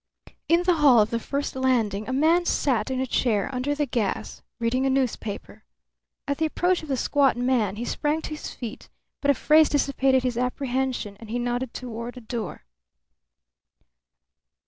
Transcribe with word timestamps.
In 0.49 0.63
the 0.63 0.73
hall 0.77 0.99
of 1.01 1.11
the 1.11 1.19
first 1.19 1.55
landing 1.55 2.09
a 2.09 2.11
man 2.11 2.45
sat 2.45 2.89
in 2.89 2.99
a 2.99 3.05
chair 3.05 3.53
under 3.53 3.75
the 3.75 3.85
gas, 3.85 4.41
reading 4.59 4.83
a 4.83 4.89
newspaper. 4.89 5.63
At 6.27 6.39
the 6.39 6.47
approach 6.47 6.81
of 6.81 6.89
the 6.89 6.97
squat 6.97 7.37
man 7.37 7.75
he 7.75 7.85
sprang 7.85 8.23
to 8.23 8.31
his 8.31 8.51
feet, 8.51 8.89
but 9.21 9.29
a 9.29 9.35
phrase 9.35 9.69
dissipated 9.69 10.23
his 10.23 10.39
apprehension 10.39 11.17
and 11.19 11.29
he 11.29 11.37
nodded 11.37 11.71
toward 11.75 12.17
a 12.17 12.21
door. 12.21 12.65